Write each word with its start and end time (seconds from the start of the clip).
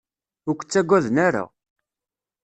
Ur 0.49 0.55
k-ttagaden 0.55 1.15
ara. 1.27 1.43